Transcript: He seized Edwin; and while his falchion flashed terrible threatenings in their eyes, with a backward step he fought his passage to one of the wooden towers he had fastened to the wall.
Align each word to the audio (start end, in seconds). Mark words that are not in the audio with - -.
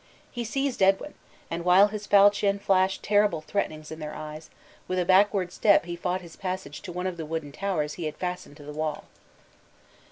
He 0.31 0.43
seized 0.43 0.81
Edwin; 0.81 1.13
and 1.51 1.63
while 1.63 1.89
his 1.89 2.07
falchion 2.07 2.57
flashed 2.57 3.03
terrible 3.03 3.39
threatenings 3.41 3.91
in 3.91 3.99
their 3.99 4.15
eyes, 4.15 4.49
with 4.87 4.97
a 4.97 5.05
backward 5.05 5.51
step 5.51 5.85
he 5.85 5.95
fought 5.95 6.21
his 6.21 6.35
passage 6.35 6.81
to 6.81 6.91
one 6.91 7.05
of 7.05 7.17
the 7.17 7.25
wooden 7.27 7.51
towers 7.51 7.93
he 8.01 8.05
had 8.05 8.17
fastened 8.17 8.57
to 8.57 8.63
the 8.63 8.73
wall. 8.73 9.03